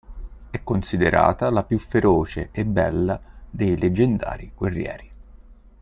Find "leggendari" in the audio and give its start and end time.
3.77-4.51